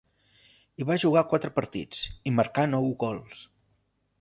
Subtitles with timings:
[0.81, 2.01] Hi va jugar quatre partits,
[2.31, 3.45] i marcà nou gols.